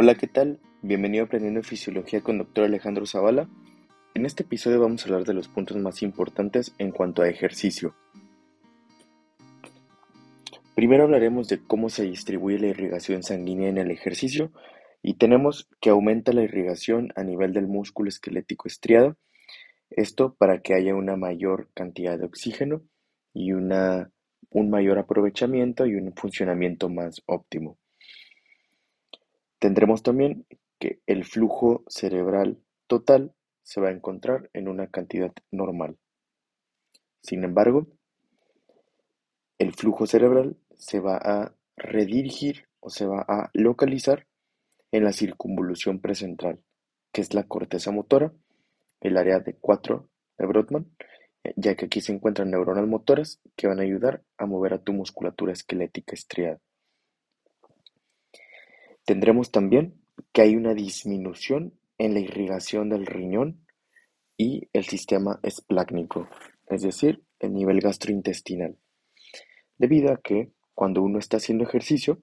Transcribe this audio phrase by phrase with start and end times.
[0.00, 0.60] Hola, ¿qué tal?
[0.80, 2.66] Bienvenido a Aprendiendo Fisiología con Dr.
[2.66, 3.48] Alejandro Zavala.
[4.14, 7.96] En este episodio vamos a hablar de los puntos más importantes en cuanto a ejercicio.
[10.76, 14.52] Primero hablaremos de cómo se distribuye la irrigación sanguínea en el ejercicio
[15.02, 19.16] y tenemos que aumenta la irrigación a nivel del músculo esquelético estriado,
[19.90, 22.82] esto para que haya una mayor cantidad de oxígeno
[23.34, 24.12] y una,
[24.50, 27.78] un mayor aprovechamiento y un funcionamiento más óptimo.
[29.58, 30.46] Tendremos también
[30.78, 35.98] que el flujo cerebral total se va a encontrar en una cantidad normal.
[37.22, 37.86] Sin embargo,
[39.58, 44.26] el flujo cerebral se va a redirigir o se va a localizar
[44.92, 46.60] en la circunvolución precentral,
[47.12, 48.32] que es la corteza motora,
[49.00, 50.96] el área de 4 de Brodmann,
[51.56, 54.92] ya que aquí se encuentran neuronas motoras que van a ayudar a mover a tu
[54.92, 56.60] musculatura esquelética estriada.
[59.08, 59.94] Tendremos también
[60.34, 63.64] que hay una disminución en la irrigación del riñón
[64.36, 66.28] y el sistema esplácnico,
[66.66, 68.76] es decir, el nivel gastrointestinal,
[69.78, 72.20] debido a que cuando uno está haciendo ejercicio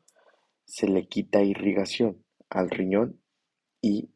[0.66, 3.20] se le quita irrigación al riñón
[3.81, 4.11] y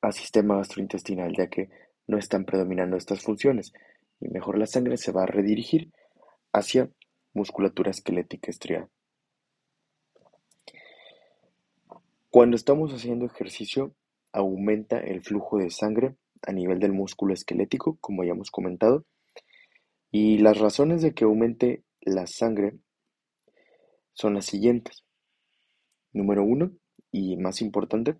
[0.00, 1.70] al sistema gastrointestinal, ya que
[2.08, 3.72] no están predominando estas funciones
[4.18, 5.92] y mejor la sangre se va a redirigir
[6.52, 6.90] hacia
[7.32, 8.90] musculatura esquelética estriada.
[12.32, 13.94] Cuando estamos haciendo ejercicio,
[14.32, 19.04] aumenta el flujo de sangre a nivel del músculo esquelético, como ya hemos comentado,
[20.10, 22.78] y las razones de que aumente la sangre
[24.14, 25.04] son las siguientes.
[26.14, 26.72] Número uno,
[27.10, 28.16] y más importante,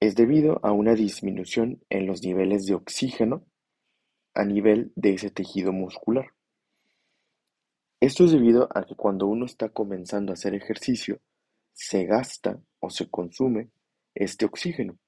[0.00, 3.44] es debido a una disminución en los niveles de oxígeno
[4.32, 6.32] a nivel de ese tejido muscular.
[8.00, 11.20] Esto es debido a que cuando uno está comenzando a hacer ejercicio,
[11.72, 13.70] se gasta o se consume
[14.14, 14.98] este oxígeno.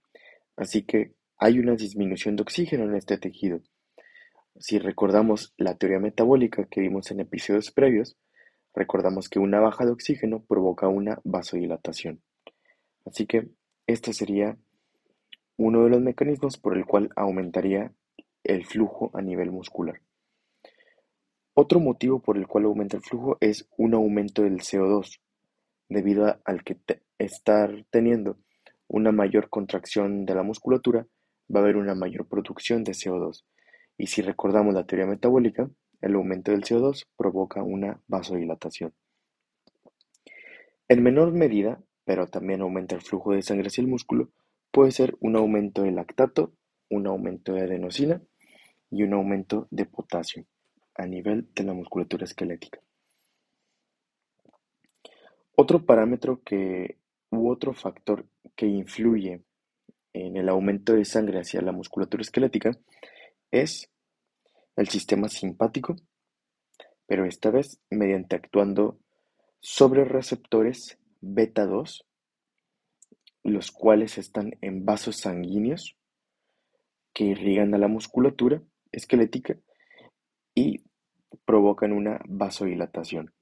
[0.56, 3.61] Así que hay una disminución de oxígeno en este tejido.
[4.59, 8.17] Si recordamos la teoría metabólica que vimos en episodios previos,
[8.75, 12.23] recordamos que una baja de oxígeno provoca una vasodilatación.
[13.05, 13.49] Así que
[13.87, 14.56] este sería
[15.56, 17.93] uno de los mecanismos por el cual aumentaría
[18.44, 20.00] el flujo a nivel muscular.
[21.55, 25.21] Otro motivo por el cual aumenta el flujo es un aumento del CO2,
[25.92, 26.78] debido al que
[27.19, 28.38] estar teniendo
[28.88, 31.06] una mayor contracción de la musculatura,
[31.54, 33.44] va a haber una mayor producción de CO2.
[33.97, 35.70] Y si recordamos la teoría metabólica,
[36.00, 38.92] el aumento del CO2 provoca una vasodilatación.
[40.88, 44.31] En menor medida, pero también aumenta el flujo de sangre hacia el músculo,
[44.70, 46.52] puede ser un aumento de lactato,
[46.91, 48.20] un aumento de adenosina
[48.91, 50.44] y un aumento de potasio
[50.94, 52.81] a nivel de la musculatura esquelética.
[55.54, 56.98] Otro parámetro que,
[57.30, 58.26] u otro factor
[58.56, 59.42] que influye
[60.12, 62.72] en el aumento de sangre hacia la musculatura esquelética
[63.50, 63.90] es
[64.76, 65.96] el sistema simpático,
[67.06, 68.98] pero esta vez mediante actuando
[69.60, 72.06] sobre receptores beta 2,
[73.44, 75.96] los cuales están en vasos sanguíneos
[77.12, 79.56] que irrigan a la musculatura esquelética
[80.54, 80.82] y
[81.44, 83.32] provocan una vasodilatación.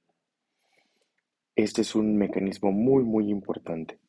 [1.55, 3.99] Este es un mecanismo muy muy importante.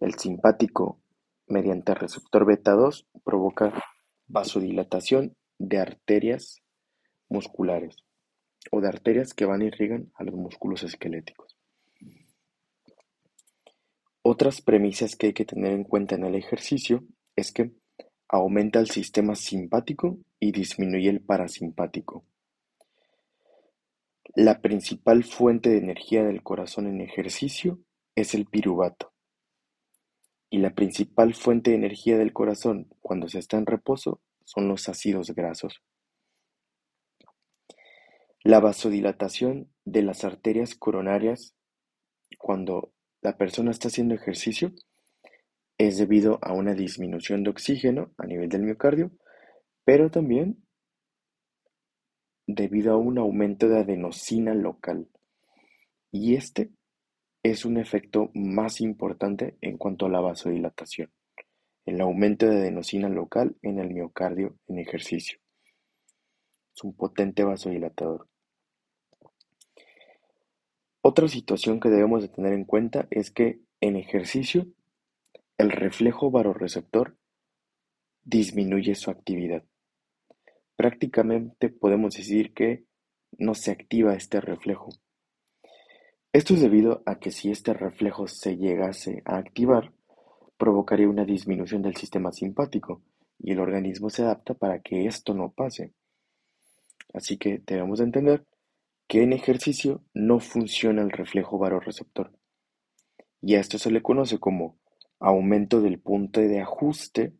[0.00, 1.00] El simpático,
[1.46, 3.72] mediante receptor beta 2, provoca
[4.26, 6.60] vasodilatación de arterias
[7.28, 7.96] musculares
[8.72, 11.56] o de arterias que van y irrigan a los músculos esqueléticos.
[14.22, 17.04] Otras premisas que hay que tener en cuenta en el ejercicio
[17.36, 17.72] es que
[18.28, 22.24] aumenta el sistema simpático y disminuye el parasimpático.
[24.34, 27.80] La principal fuente de energía del corazón en ejercicio
[28.14, 29.12] es el piruvato,
[30.48, 34.88] y la principal fuente de energía del corazón cuando se está en reposo son los
[34.88, 35.82] ácidos grasos.
[38.42, 41.54] La vasodilatación de las arterias coronarias
[42.38, 42.90] cuando
[43.20, 44.72] la persona está haciendo ejercicio
[45.76, 49.10] es debido a una disminución de oxígeno a nivel del miocardio,
[49.84, 50.64] pero también
[52.46, 55.08] debido a un aumento de adenosina local,
[56.10, 56.70] y este
[57.42, 61.10] es un efecto más importante en cuanto a la vasodilatación,
[61.86, 65.38] el aumento de adenosina local en el miocardio en ejercicio.
[66.74, 68.28] Es un potente vasodilatador.
[71.02, 74.68] Otra situación que debemos de tener en cuenta es que en ejercicio
[75.58, 77.16] el reflejo varoreceptor
[78.24, 79.64] disminuye su actividad.
[80.82, 82.86] Prácticamente podemos decir que
[83.38, 84.88] no se activa este reflejo.
[86.32, 89.92] Esto es debido a que si este reflejo se llegase a activar,
[90.56, 93.00] provocaría una disminución del sistema simpático
[93.38, 95.94] y el organismo se adapta para que esto no pase.
[97.14, 98.44] Así que debemos entender
[99.06, 102.36] que en ejercicio no funciona el reflejo varoreceptor
[103.40, 104.80] y a esto se le conoce como
[105.20, 107.34] aumento del punto de ajuste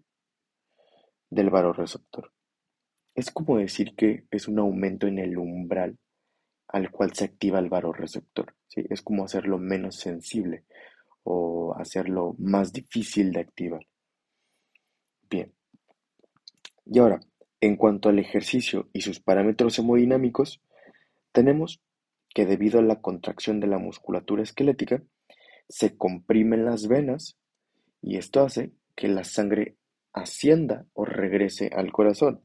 [1.28, 2.30] del varoreceptor.
[3.14, 5.98] Es como decir que es un aumento en el umbral
[6.68, 8.54] al cual se activa el varoreceptor.
[8.68, 8.84] ¿sí?
[8.88, 10.64] Es como hacerlo menos sensible
[11.22, 13.86] o hacerlo más difícil de activar.
[15.28, 15.52] Bien.
[16.86, 17.20] Y ahora,
[17.60, 20.60] en cuanto al ejercicio y sus parámetros hemodinámicos,
[21.32, 21.80] tenemos
[22.34, 25.02] que debido a la contracción de la musculatura esquelética,
[25.68, 27.36] se comprimen las venas
[28.00, 29.76] y esto hace que la sangre
[30.12, 32.42] ascienda o regrese al corazón.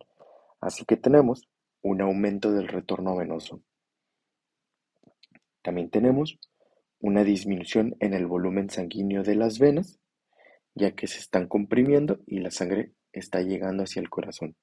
[0.60, 1.48] Así que tenemos
[1.82, 3.62] un aumento del retorno venoso.
[5.62, 6.40] También tenemos
[7.00, 10.00] una disminución en el volumen sanguíneo de las venas,
[10.76, 14.56] ya que se están comprimiendo y la sangre está llegando hacia el corazón.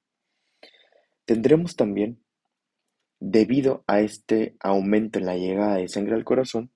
[1.25, 2.23] Tendremos también,
[3.21, 6.71] debido a este aumento en la llegada de sangre al corazón,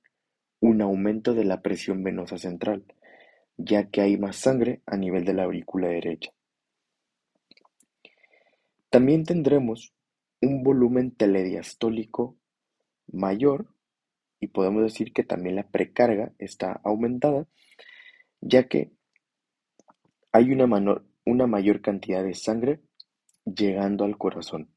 [0.60, 2.84] un aumento de la presión venosa central,
[3.56, 6.32] ya que hay más sangre a nivel de la aurícula derecha.
[8.90, 9.92] También tendremos
[10.40, 12.36] un volumen telediastólico
[13.06, 13.66] mayor
[14.40, 17.46] y podemos decir que también la precarga está aumentada,
[18.40, 18.92] ya que
[20.32, 20.66] hay una,
[21.46, 22.80] mayor cantidad de sangre
[23.44, 24.70] llegando al corazón.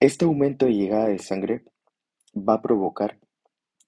[0.00, 1.64] Este aumento de llegada de sangre
[2.36, 3.18] va a provocar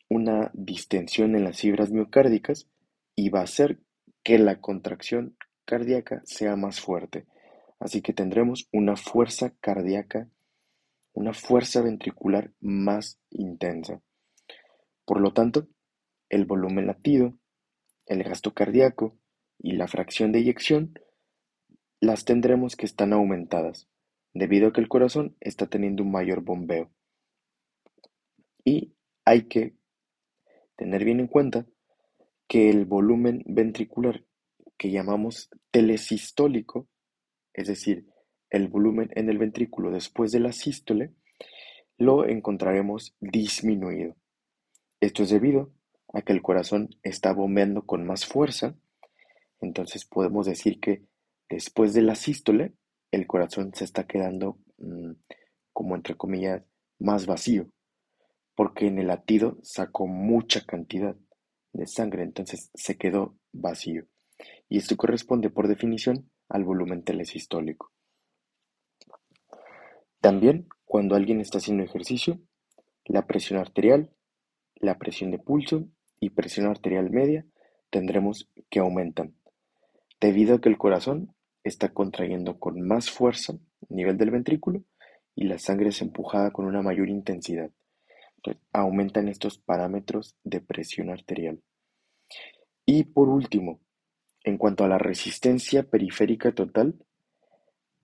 [0.09, 2.69] una distensión en las fibras miocárdicas
[3.15, 3.79] y va a hacer
[4.25, 5.37] que la contracción
[5.71, 7.27] cardíaca sea más fuerte.
[7.79, 10.29] Así que tendremos una fuerza cardíaca,
[11.13, 14.03] una fuerza ventricular más intensa.
[15.05, 15.69] Por lo tanto,
[16.29, 17.35] el volumen latido,
[18.07, 19.17] el gasto cardíaco
[19.61, 20.99] y la fracción de eyección
[22.01, 23.87] las tendremos que están aumentadas,
[24.35, 26.91] debido a que el corazón está teniendo un mayor bombeo.
[28.65, 28.95] Y
[29.25, 29.77] hay que
[30.75, 31.65] tener bien en cuenta
[32.49, 34.25] que el volumen ventricular
[34.81, 36.89] que llamamos telesistólico,
[37.53, 38.07] es decir,
[38.49, 41.13] el volumen en el ventrículo después de la sístole,
[41.99, 44.17] lo encontraremos disminuido.
[44.99, 45.75] Esto es debido
[46.15, 48.75] a que el corazón está bombeando con más fuerza,
[49.61, 51.05] entonces podemos decir que
[51.51, 52.73] después de la sístole,
[53.11, 55.13] el corazón se está quedando mm,
[55.75, 56.65] como entre comillas
[56.99, 57.71] más vacío,
[58.55, 61.17] porque en el latido sacó mucha cantidad
[61.75, 64.07] de sangre, entonces se quedó vacío.
[64.69, 67.93] Y esto corresponde por definición al volumen telesistólico.
[70.21, 72.41] También, cuando alguien está haciendo ejercicio,
[73.05, 74.11] la presión arterial,
[74.77, 75.89] la presión de pulso
[76.21, 77.47] y presión arterial media
[77.91, 79.35] tendremos que aumentan,
[80.21, 81.35] debido a que el corazón
[81.65, 84.83] está contrayendo con más fuerza a nivel del ventrículo
[85.35, 87.71] y la sangre es empujada con una mayor intensidad.
[88.73, 91.61] aumentan estos parámetros de presión arterial.
[92.87, 93.81] Y por último,
[94.45, 96.95] en cuanto a la resistencia periférica total,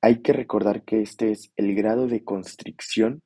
[0.00, 3.23] hay que recordar que este es el grado de constricción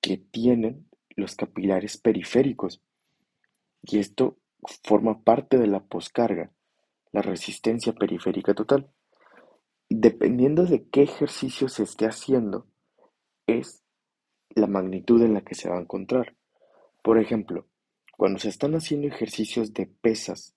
[0.00, 2.80] que tienen los capilares periféricos.
[3.82, 4.38] Y esto
[4.84, 6.52] forma parte de la poscarga,
[7.12, 8.90] la resistencia periférica total.
[9.90, 12.66] Dependiendo de qué ejercicio se esté haciendo,
[13.46, 13.82] es
[14.50, 16.36] la magnitud en la que se va a encontrar.
[17.02, 17.66] Por ejemplo,
[18.16, 20.54] cuando se están haciendo ejercicios de pesas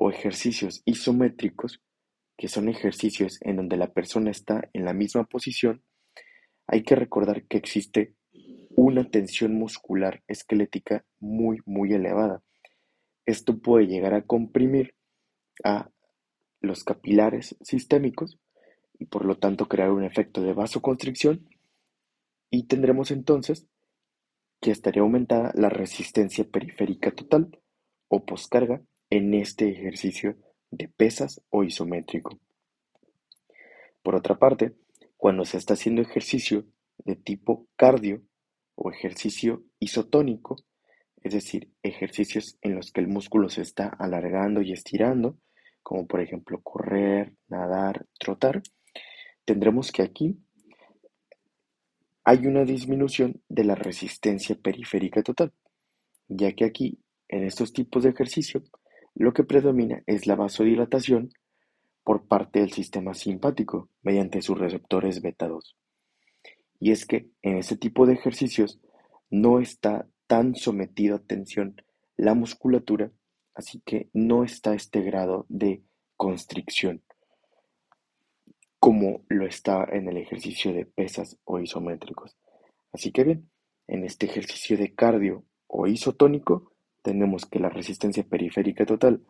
[0.00, 1.82] o ejercicios isométricos,
[2.36, 5.82] que son ejercicios en donde la persona está en la misma posición,
[6.68, 8.14] hay que recordar que existe
[8.76, 12.44] una tensión muscular esquelética muy, muy elevada.
[13.26, 14.94] Esto puede llegar a comprimir
[15.64, 15.90] a
[16.60, 18.38] los capilares sistémicos
[19.00, 21.48] y por lo tanto crear un efecto de vasoconstricción
[22.50, 23.66] y tendremos entonces
[24.60, 27.50] que estaría aumentada la resistencia periférica total
[28.06, 30.36] o poscarga en este ejercicio
[30.70, 32.38] de pesas o isométrico.
[34.02, 34.74] Por otra parte,
[35.16, 36.66] cuando se está haciendo ejercicio
[37.04, 38.22] de tipo cardio
[38.74, 40.56] o ejercicio isotónico,
[41.22, 45.36] es decir, ejercicios en los que el músculo se está alargando y estirando,
[45.82, 48.62] como por ejemplo correr, nadar, trotar,
[49.44, 50.38] tendremos que aquí
[52.24, 55.52] hay una disminución de la resistencia periférica total,
[56.28, 58.62] ya que aquí, en estos tipos de ejercicio,
[59.18, 61.30] lo que predomina es la vasodilatación
[62.04, 65.76] por parte del sistema simpático mediante sus receptores beta 2.
[66.78, 68.80] Y es que en este tipo de ejercicios
[69.28, 71.82] no está tan sometido a tensión
[72.16, 73.10] la musculatura,
[73.54, 75.82] así que no está este grado de
[76.16, 77.02] constricción
[78.78, 82.36] como lo está en el ejercicio de pesas o isométricos.
[82.92, 83.50] Así que bien,
[83.88, 89.22] en este ejercicio de cardio o isotónico tenemos que la resistencia periférica total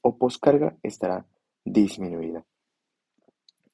[0.00, 1.26] o poscarga estará
[1.64, 2.44] disminuida.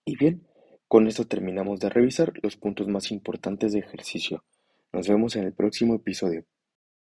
[0.05, 0.47] Y bien,
[0.89, 4.45] con esto terminamos de revisar los puntos más importantes de ejercicio.
[4.93, 6.45] Nos vemos en el próximo episodio.